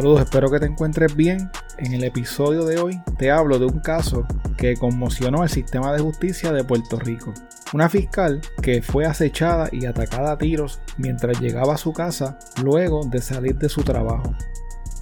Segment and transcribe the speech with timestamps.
[0.00, 1.50] Saludos, espero que te encuentres bien.
[1.76, 4.26] En el episodio de hoy te hablo de un caso
[4.56, 7.34] que conmocionó el sistema de justicia de Puerto Rico.
[7.74, 13.04] Una fiscal que fue acechada y atacada a tiros mientras llegaba a su casa luego
[13.04, 14.34] de salir de su trabajo.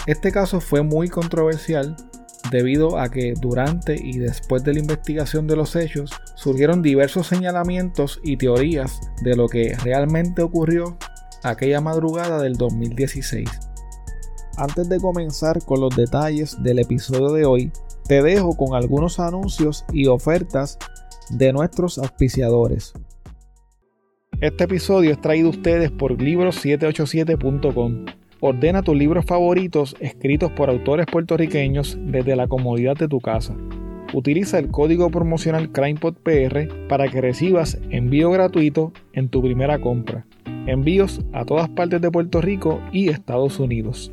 [0.09, 1.95] Este caso fue muy controversial
[2.51, 8.19] debido a que durante y después de la investigación de los hechos surgieron diversos señalamientos
[8.25, 10.99] y teorías de lo que realmente ocurrió
[11.45, 13.68] aquella madrugada del 2016.
[14.59, 17.71] Antes de comenzar con los detalles del episodio de hoy,
[18.09, 20.79] te dejo con algunos anuncios y ofertas
[21.31, 22.93] de nuestros auspiciadores.
[24.41, 28.07] Este episodio es traído a ustedes por libros787.com.
[28.41, 33.55] Ordena tus libros favoritos escritos por autores puertorriqueños desde la comodidad de tu casa.
[34.13, 40.27] Utiliza el código promocional CrimePodPR para que recibas envío gratuito en tu primera compra.
[40.67, 44.13] Envíos a todas partes de Puerto Rico y Estados Unidos.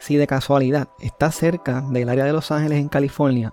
[0.00, 3.52] Si de casualidad estás cerca del área de Los Ángeles en California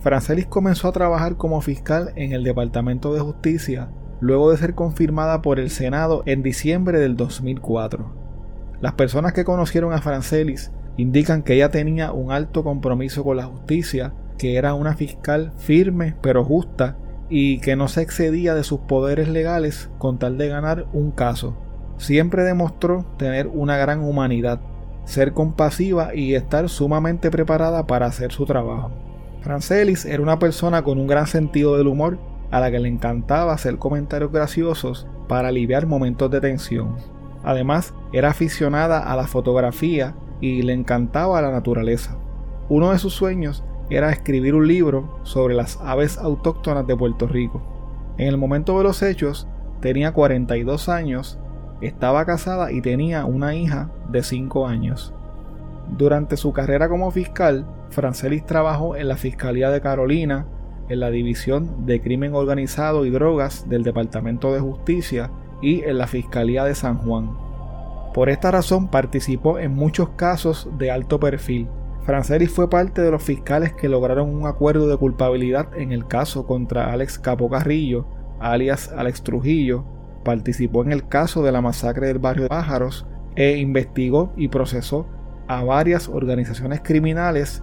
[0.00, 3.88] Francelis comenzó a trabajar como fiscal en el Departamento de Justicia
[4.20, 8.23] luego de ser confirmada por el Senado en diciembre del 2004.
[8.84, 13.46] Las personas que conocieron a Francelis indican que ella tenía un alto compromiso con la
[13.46, 16.98] justicia, que era una fiscal firme pero justa
[17.30, 21.56] y que no se excedía de sus poderes legales con tal de ganar un caso.
[21.96, 24.60] Siempre demostró tener una gran humanidad,
[25.06, 28.90] ser compasiva y estar sumamente preparada para hacer su trabajo.
[29.40, 32.18] Francelis era una persona con un gran sentido del humor
[32.50, 37.13] a la que le encantaba hacer comentarios graciosos para aliviar momentos de tensión.
[37.44, 42.16] Además, era aficionada a la fotografía y le encantaba la naturaleza.
[42.68, 47.62] Uno de sus sueños era escribir un libro sobre las aves autóctonas de Puerto Rico.
[48.16, 49.46] En el momento de los hechos,
[49.80, 51.38] tenía 42 años,
[51.82, 55.12] estaba casada y tenía una hija de 5 años.
[55.98, 60.46] Durante su carrera como fiscal, Francelis trabajó en la Fiscalía de Carolina,
[60.88, 65.30] en la División de Crimen Organizado y Drogas del Departamento de Justicia
[65.64, 67.30] y en la Fiscalía de San Juan.
[68.12, 71.68] Por esta razón participó en muchos casos de alto perfil.
[72.02, 76.46] Francelis fue parte de los fiscales que lograron un acuerdo de culpabilidad en el caso
[76.46, 78.06] contra Alex Capo Carrillo,
[78.40, 79.84] alias Alex Trujillo,
[80.22, 85.06] participó en el caso de la masacre del barrio de Pájaros e investigó y procesó
[85.48, 87.62] a varias organizaciones criminales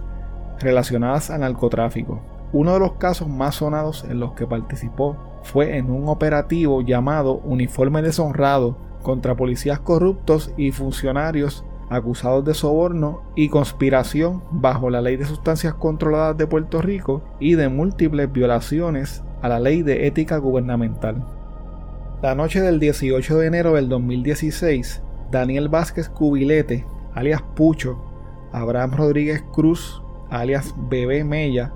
[0.58, 2.20] relacionadas al narcotráfico.
[2.52, 7.34] Uno de los casos más sonados en los que participó fue en un operativo llamado
[7.44, 15.16] Uniforme Deshonrado contra policías corruptos y funcionarios acusados de soborno y conspiración bajo la Ley
[15.16, 20.38] de Sustancias Controladas de Puerto Rico y de múltiples violaciones a la Ley de Ética
[20.38, 21.24] Gubernamental.
[22.22, 27.98] La noche del 18 de enero del 2016, Daniel Vázquez Cubilete, alias Pucho,
[28.52, 31.72] Abraham Rodríguez Cruz, alias Bebé Mella,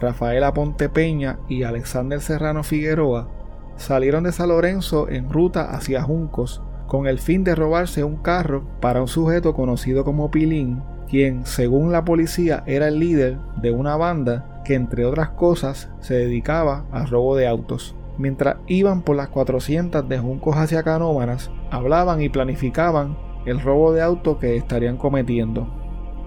[0.00, 3.28] Rafaela Ponte Peña y Alexander Serrano Figueroa
[3.76, 8.64] salieron de San Lorenzo en ruta hacia Juncos con el fin de robarse un carro
[8.80, 13.96] para un sujeto conocido como Pilín, quien según la policía era el líder de una
[13.96, 17.96] banda que entre otras cosas se dedicaba al robo de autos.
[18.18, 24.02] Mientras iban por las 400 de Juncos hacia Canóvanas, hablaban y planificaban el robo de
[24.02, 25.68] auto que estarían cometiendo.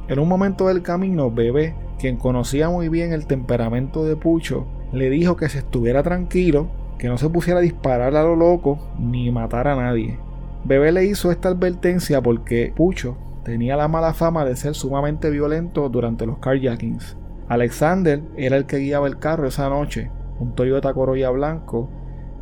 [0.08, 5.10] En un momento del camino, Bebé, quien conocía muy bien el temperamento de Pucho, le
[5.10, 6.68] dijo que se estuviera tranquilo,
[6.98, 10.18] que no se pusiera a disparar a lo loco ni matar a nadie.
[10.64, 15.88] Bebé le hizo esta advertencia porque Pucho tenía la mala fama de ser sumamente violento
[15.90, 17.18] durante los carjackings.
[17.48, 21.90] Alexander era el que guiaba el carro esa noche, un Toyota Corolla blanco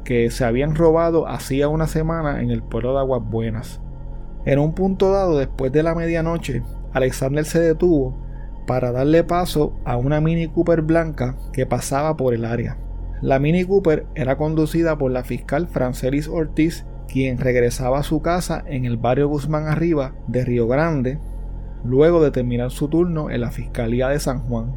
[0.03, 3.81] que se habían robado hacía una semana en el pueblo de Aguas Buenas.
[4.45, 6.63] En un punto dado después de la medianoche,
[6.93, 8.26] Alexander se detuvo
[8.67, 12.77] para darle paso a una Mini Cooper blanca que pasaba por el área.
[13.21, 18.63] La Mini Cooper era conducida por la fiscal Francelis Ortiz, quien regresaba a su casa
[18.67, 21.17] en el barrio Guzmán Arriba de Río Grande,
[21.83, 24.75] luego de terminar su turno en la Fiscalía de San Juan.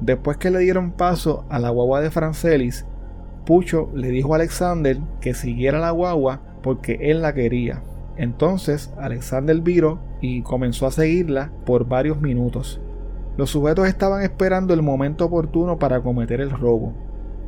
[0.00, 2.84] Después que le dieron paso a la guagua de Francelis,
[3.46, 7.82] Pucho le dijo a Alexander que siguiera la guagua porque él la quería.
[8.16, 12.80] Entonces Alexander viró y comenzó a seguirla por varios minutos.
[13.38, 16.92] Los sujetos estaban esperando el momento oportuno para cometer el robo.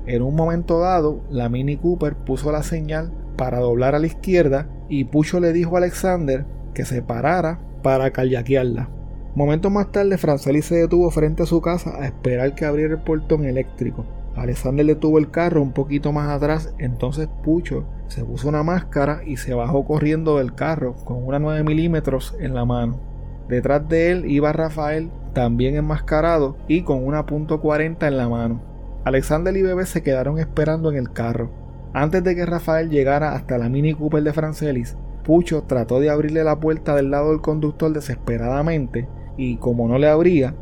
[0.07, 4.69] En un momento dado, la Mini Cooper puso la señal para doblar a la izquierda
[4.89, 8.89] y Pucho le dijo a Alexander que se parara para kayakearla.
[9.35, 13.03] Momentos más tarde, Franceli se detuvo frente a su casa a esperar que abriera el
[13.03, 14.07] portón eléctrico.
[14.37, 19.23] Alexander le tuvo el carro un poquito más atrás, entonces Pucho se puso una máscara
[19.27, 23.01] y se bajó corriendo del carro con una 9 milímetros en la mano.
[23.49, 28.61] Detrás de él iba Rafael, también enmascarado y con una .40 en la mano.
[29.05, 31.51] Alexander y Bebé se quedaron esperando en el carro.
[31.93, 36.45] Antes de que Rafael llegara hasta la Mini Cooper de Francelis, Pucho trató de abrirle
[36.45, 40.55] la puerta del lado del conductor desesperadamente y como no le abría,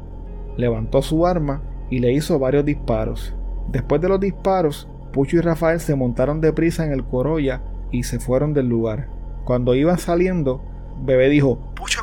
[0.57, 3.35] levantó su arma y le hizo varios disparos.
[3.71, 8.21] Después de los disparos, Pucho y Rafael se montaron deprisa en el Corolla y se
[8.21, 9.09] fueron del lugar.
[9.45, 10.63] Cuando iban saliendo,
[11.03, 11.98] Bebé dijo, Pucho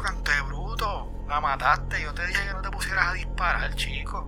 [1.46, 4.28] mataste, yo te dije que no te pusieras a disparar, chico.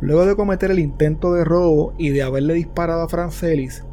[0.00, 3.84] Luego de cometer el intento de robo y de haberle disparado a Francelis,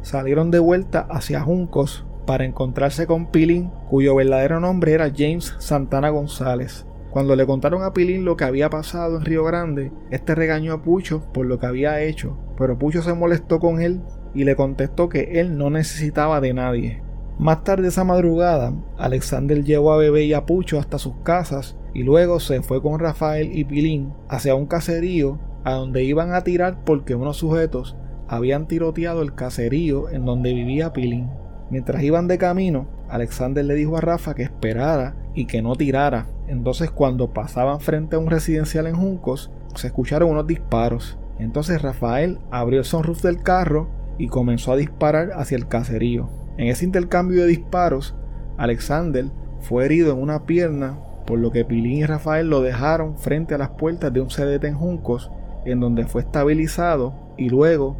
[0.00, 6.08] salieron de vuelta hacia Juncos para encontrarse con Pilín, cuyo verdadero nombre era James Santana
[6.08, 6.86] González.
[7.10, 10.82] Cuando le contaron a Pilín lo que había pasado en Río Grande, este regañó a
[10.82, 14.00] Pucho por lo que había hecho, pero Pucho se molestó con él
[14.34, 17.02] y le contestó que él no necesitaba de nadie.
[17.38, 22.02] Más tarde esa madrugada, Alexander llevó a Bebé y a Pucho hasta sus casas y
[22.02, 26.84] luego se fue con Rafael y Pilín hacia un caserío a donde iban a tirar
[26.84, 27.96] porque unos sujetos
[28.28, 31.30] habían tiroteado el caserío en donde vivía Pilín.
[31.70, 36.26] Mientras iban de camino, Alexander le dijo a Rafa que esperara y que no tirara.
[36.48, 41.18] Entonces cuando pasaban frente a un residencial en Juncos, se escucharon unos disparos.
[41.38, 46.28] Entonces Rafael abrió el sunroof del carro y comenzó a disparar hacia el caserío.
[46.56, 48.14] En ese intercambio de disparos,
[48.56, 49.26] Alexander
[49.60, 53.58] fue herido en una pierna, por lo que Pilín y Rafael lo dejaron frente a
[53.58, 55.30] las puertas de un CDT en Juncos
[55.64, 57.96] en donde fue estabilizado y luego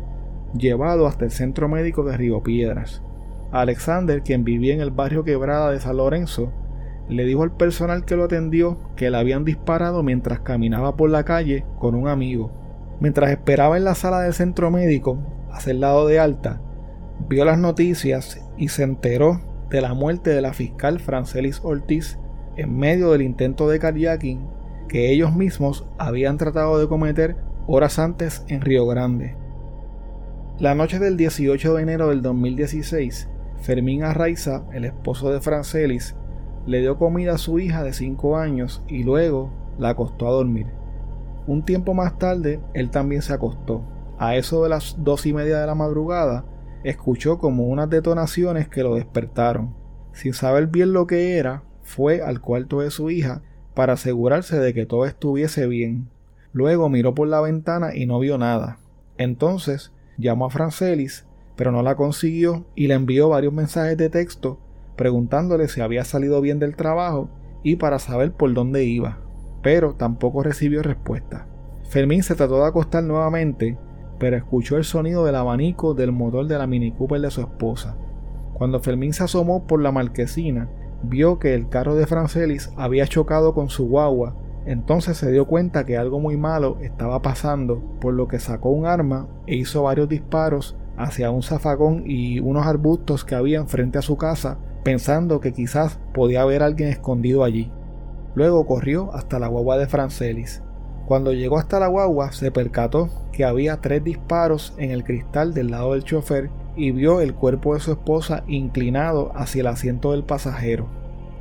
[0.56, 3.02] llevado hasta el centro médico de Río Piedras.
[3.52, 6.52] Alexander, quien vivía en el barrio Quebrada de San Lorenzo,
[7.08, 11.24] le dijo al personal que lo atendió que le habían disparado mientras caminaba por la
[11.24, 12.50] calle con un amigo.
[13.00, 15.18] Mientras esperaba en la sala del centro médico,
[15.50, 16.60] a ser dado de alta,
[17.28, 22.18] vio las noticias y se enteró de la muerte de la fiscal Francelis Ortiz
[22.56, 24.46] en medio del intento de carjacking
[24.88, 29.36] que ellos mismos habían tratado de cometer horas antes en Río Grande.
[30.58, 33.28] La noche del 18 de enero del 2016,
[33.62, 36.14] Fermín Arraiza, el esposo de Francelis,
[36.66, 40.66] le dio comida a su hija de 5 años y luego la acostó a dormir.
[41.46, 43.82] Un tiempo más tarde, él también se acostó.
[44.18, 46.44] A eso de las dos y media de la madrugada,
[46.84, 49.74] escuchó como unas detonaciones que lo despertaron.
[50.12, 53.42] Sin saber bien lo que era, fue al cuarto de su hija
[53.74, 56.08] para asegurarse de que todo estuviese bien.
[56.52, 58.78] Luego miró por la ventana y no vio nada.
[59.18, 64.58] Entonces llamó a Francelis, pero no la consiguió y le envió varios mensajes de texto
[64.96, 67.28] preguntándole si había salido bien del trabajo
[67.62, 69.18] y para saber por dónde iba,
[69.62, 71.46] pero tampoco recibió respuesta.
[71.88, 73.78] Fermín se trató de acostar nuevamente,
[74.18, 77.96] pero escuchó el sonido del abanico del motor de la Mini Cooper de su esposa.
[78.54, 80.68] Cuando Fermín se asomó por la marquesina,
[81.02, 85.84] vio que el carro de Francelis había chocado con su guagua, entonces se dio cuenta
[85.84, 90.08] que algo muy malo estaba pasando, por lo que sacó un arma e hizo varios
[90.08, 95.52] disparos hacia un zafagón y unos arbustos que había frente a su casa, pensando que
[95.52, 97.72] quizás podía haber alguien escondido allí.
[98.34, 100.62] Luego corrió hasta la guagua de Francelis.
[101.06, 105.70] Cuando llegó hasta la guagua se percató que había tres disparos en el cristal del
[105.70, 110.24] lado del chofer y vio el cuerpo de su esposa inclinado hacia el asiento del
[110.24, 110.86] pasajero.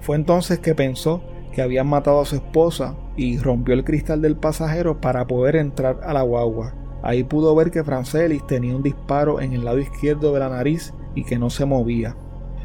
[0.02, 1.22] Fue entonces que pensó
[1.54, 6.00] que habían matado a su esposa y rompió el cristal del pasajero para poder entrar
[6.04, 6.74] a la guagua.
[7.04, 10.94] Ahí pudo ver que Francelis tenía un disparo en el lado izquierdo de la nariz
[11.16, 12.16] y que no se movía.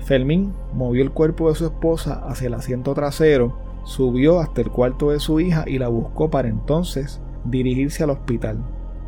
[0.04, 5.10] Fermín movió el cuerpo de su esposa hacia el asiento trasero, subió hasta el cuarto
[5.10, 8.58] de su hija y la buscó para entonces dirigirse al hospital.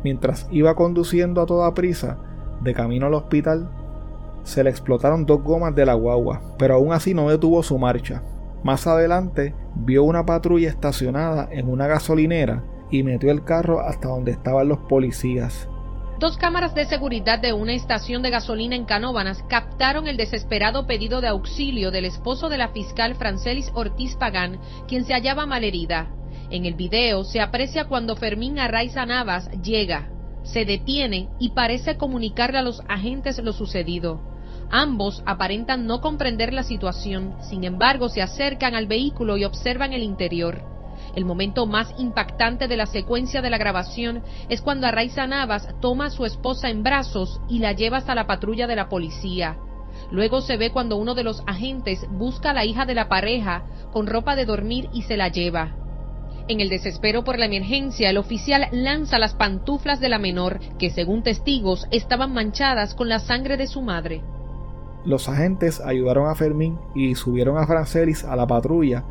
[0.03, 2.17] Mientras iba conduciendo a toda prisa,
[2.61, 3.69] de camino al hospital,
[4.43, 8.23] se le explotaron dos gomas de la guagua, pero aún así no detuvo su marcha.
[8.63, 14.31] Más adelante vio una patrulla estacionada en una gasolinera y metió el carro hasta donde
[14.31, 15.69] estaban los policías.
[16.19, 21.21] Dos cámaras de seguridad de una estación de gasolina en Canóbanas captaron el desesperado pedido
[21.21, 26.09] de auxilio del esposo de la fiscal Francelis Ortiz Pagán, quien se hallaba malherida.
[26.49, 30.09] En el video se aprecia cuando Fermín Arraiza Navas llega,
[30.51, 34.21] se detiene y parece comunicarle a los agentes lo sucedido.
[34.71, 40.03] Ambos aparentan no comprender la situación, sin embargo se acercan al vehículo y observan el
[40.03, 40.61] interior.
[41.15, 46.07] El momento más impactante de la secuencia de la grabación es cuando Arraiza Navas toma
[46.07, 49.57] a su esposa en brazos y la lleva hasta la patrulla de la policía.
[50.11, 53.63] Luego se ve cuando uno de los agentes busca a la hija de la pareja
[53.91, 55.78] con ropa de dormir y se la lleva.
[56.49, 60.89] En el desespero por la emergencia, el oficial lanza las pantuflas de la menor, que
[60.89, 64.23] según testigos estaban manchadas con la sangre de su madre.
[65.05, 69.05] Los agentes ayudaron a Fermín y subieron a Francelis a la patrulla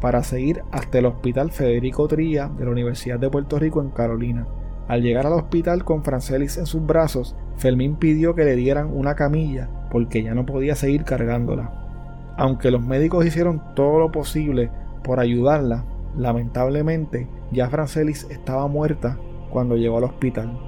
[0.00, 4.48] para seguir hasta el Hospital Federico Trilla de la Universidad de Puerto Rico en Carolina.
[4.88, 9.14] Al llegar al hospital con Francelis en sus brazos, Fermín pidió que le dieran una
[9.14, 12.34] camilla porque ya no podía seguir cargándola.
[12.36, 14.70] Aunque los médicos hicieron todo lo posible
[15.04, 15.84] por ayudarla,
[16.16, 19.18] Lamentablemente, ya Francelis estaba muerta
[19.50, 20.58] cuando llegó al hospital.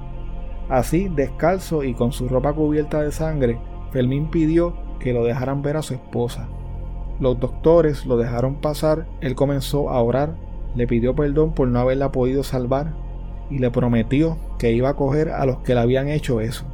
[0.69, 3.59] Así, descalzo y con su ropa cubierta de sangre,
[3.91, 6.49] Fermín pidió que lo dejaran ver a su esposa.
[7.21, 10.35] Los doctores lo dejaron pasar, él comenzó a orar,
[10.75, 12.95] le pidió perdón por no haberla podido salvar
[13.51, 16.65] y le prometió que iba a coger a los que le habían hecho eso.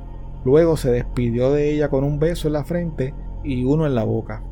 [0.45, 4.05] Luego se despidió de ella con un beso en la frente y uno en la
[4.05, 4.43] boca.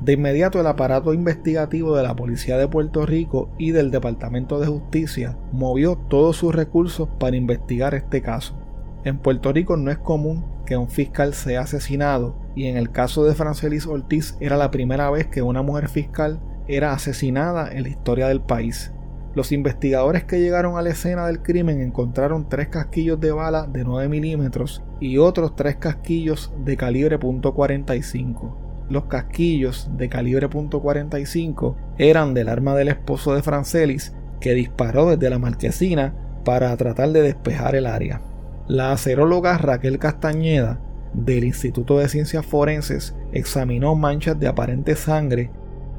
[0.00, 4.66] De inmediato el aparato investigativo de la Policía de Puerto Rico y del Departamento de
[4.66, 8.58] Justicia movió todos sus recursos para investigar este caso.
[9.04, 13.24] En Puerto Rico no es común que un fiscal sea asesinado y en el caso
[13.24, 17.90] de Francelis Ortiz era la primera vez que una mujer fiscal era asesinada en la
[17.90, 18.94] historia del país.
[19.34, 23.84] Los investigadores que llegaron a la escena del crimen encontraron tres casquillos de bala de
[23.84, 28.59] 9 milímetros y otros tres casquillos de calibre .45
[28.90, 35.30] los casquillos de calibre .45 eran del arma del esposo de Francelis que disparó desde
[35.30, 38.20] la marquesina para tratar de despejar el área.
[38.66, 40.80] La aceróloga Raquel Castañeda
[41.14, 45.50] del Instituto de Ciencias Forenses examinó manchas de aparente sangre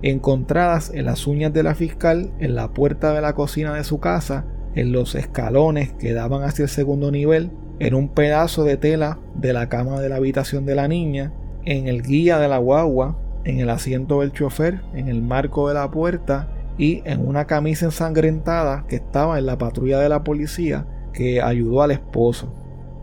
[0.02, 4.00] encontradas en las uñas de la fiscal en la puerta de la cocina de su
[4.00, 9.20] casa, en los escalones que daban hacia el segundo nivel, en un pedazo de tela
[9.36, 11.34] de la cama de la habitación de la niña,
[11.66, 15.74] en el guía de la guagua, en el asiento del chofer, en el marco de
[15.74, 20.86] la puerta y en una camisa ensangrentada que estaba en la patrulla de la policía
[21.14, 22.54] que ayudó al esposo.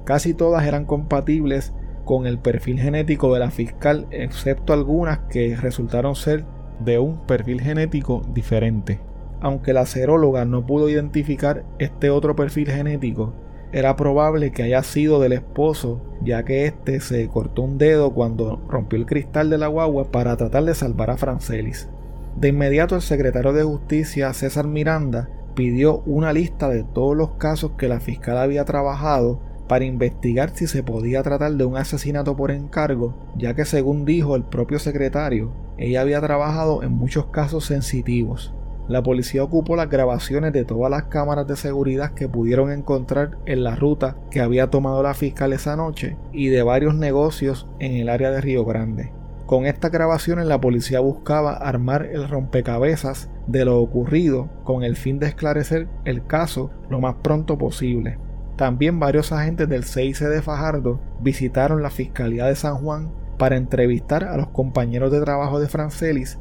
[0.05, 1.75] Casi todas eran compatibles
[2.05, 6.45] con el perfil genético de la fiscal, excepto algunas que resultaron ser
[6.81, 9.01] de un perfil genético diferente.
[9.41, 13.35] Aunque la seróloga no pudo identificar este otro perfil genético,
[13.73, 18.63] era probable que haya sido del esposo, ya que éste se cortó un dedo cuando
[18.69, 21.89] rompió el cristal de la guagua para tratar de salvar a Francelis.
[22.37, 27.73] De inmediato el secretario de Justicia, César Miranda, pidió una lista de todos los casos
[27.73, 32.51] que la fiscal había trabajado para investigar si se podía tratar de un asesinato por
[32.51, 38.55] encargo, ya que según dijo el propio secretario, ella había trabajado en muchos casos sensitivos.
[38.89, 43.63] La policía ocupó las grabaciones de todas las cámaras de seguridad que pudieron encontrar en
[43.63, 48.09] la ruta que había tomado la fiscal esa noche y de varios negocios en el
[48.09, 49.13] área de Río Grande.
[49.45, 55.19] Con estas grabaciones la policía buscaba armar el rompecabezas de lo ocurrido con el fin
[55.19, 58.19] de esclarecer el caso lo más pronto posible.
[58.57, 64.25] También varios agentes del CIC de Fajardo visitaron la Fiscalía de San Juan para entrevistar
[64.25, 66.39] a los compañeros de trabajo de Francelis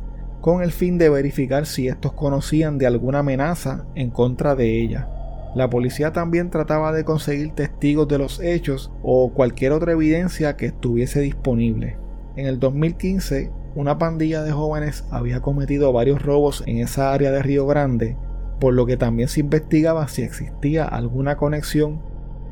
[0.48, 5.10] con el fin de verificar si estos conocían de alguna amenaza en contra de ella.
[5.56, 10.68] La policía también trataba de conseguir testigos de los hechos o cualquier otra evidencia que
[10.68, 11.98] estuviese disponible.
[12.38, 17.44] En el 2015, una pandilla de jóvenes había cometido varios robos en esa área de
[17.44, 18.16] Río Grande
[18.62, 22.02] por lo que también se investigaba si existía alguna conexión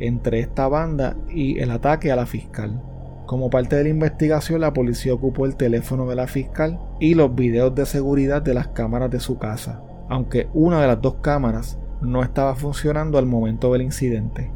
[0.02, 2.82] entre esta banda y el ataque a la fiscal.
[3.26, 7.34] Como parte de la investigación, la policía ocupó el teléfono de la fiscal y los
[7.34, 11.80] videos de seguridad de las cámaras de su casa, aunque una de las dos cámaras
[12.02, 14.52] no estaba funcionando al momento del incidente.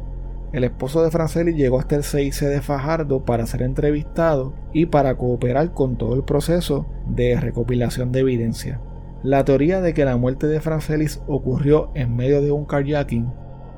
[0.52, 5.16] El esposo de Franceli llegó hasta el CIC de Fajardo para ser entrevistado y para
[5.16, 8.80] cooperar con todo el proceso de recopilación de evidencia.
[9.22, 13.32] La teoría de que la muerte de Francelis ocurrió en medio de un carjacking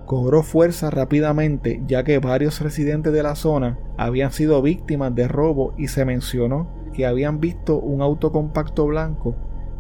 [0.07, 5.75] cobró fuerza rápidamente ya que varios residentes de la zona habían sido víctimas de robo
[5.79, 9.35] y se mencionó que habían visto un auto compacto blanco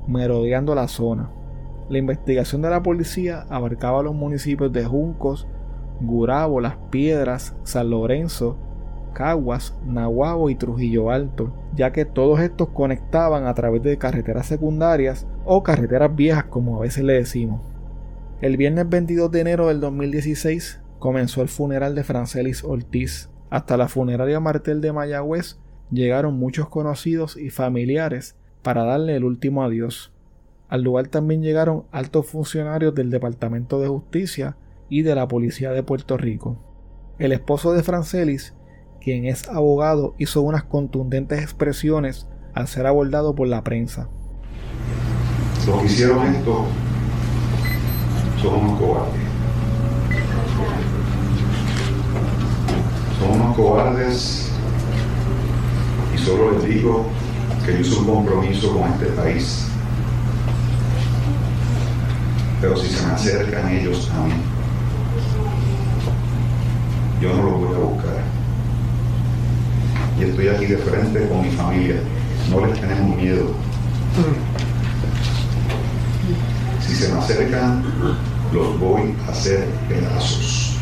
[0.06, 1.30] merodeando la zona.
[1.88, 5.46] La investigación de la policía abarcaba los municipios de Juncos,
[6.00, 8.56] Gurabo, Las Piedras, San Lorenzo,
[9.12, 15.26] Caguas, Nahuabo y Trujillo Alto, ya que todos estos conectaban a través de carreteras secundarias
[15.44, 17.71] o carreteras viejas como a veces le decimos.
[18.42, 23.30] El viernes 22 de enero del 2016 comenzó el funeral de Francelis Ortiz.
[23.50, 25.58] Hasta la funeraria Martel de Mayagüez
[25.90, 30.12] llegaron muchos conocidos y familiares para darle el último adiós.
[30.68, 34.56] Al lugar también llegaron altos funcionarios del Departamento de Justicia
[34.88, 36.58] y de la Policía de Puerto Rico.
[37.20, 38.54] El esposo de Francelis
[39.00, 44.08] quien es abogado, hizo unas contundentes expresiones al ser abordado por la prensa.
[45.66, 46.66] Los que hicieron esto
[48.42, 49.22] son unos cobardes.
[53.18, 54.50] Son unos cobardes
[56.14, 57.06] y solo les digo
[57.64, 59.68] que yo hice un compromiso con este país.
[62.60, 64.32] Pero si se me acercan ellos a mí,
[67.20, 68.22] yo no los voy a buscar
[70.18, 71.96] y estoy aquí de frente con mi familia.
[72.50, 73.54] No les tenemos miedo.
[76.80, 77.84] Si se me acercan,
[78.52, 80.76] los voy a hacer pedazos.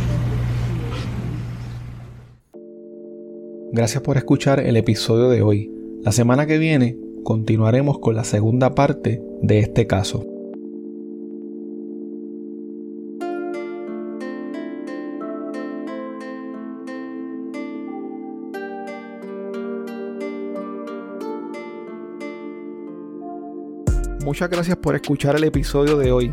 [3.72, 5.70] Gracias por escuchar el episodio de hoy.
[6.02, 10.26] La semana que viene continuaremos con la segunda parte de este caso.
[24.24, 26.33] Muchas gracias por escuchar el episodio de hoy.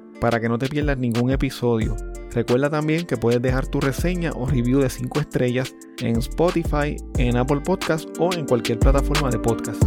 [0.21, 1.97] para que no te pierdas ningún episodio.
[2.33, 7.35] Recuerda también que puedes dejar tu reseña o review de 5 estrellas en Spotify, en
[7.35, 9.83] Apple Podcast o en cualquier plataforma de podcast.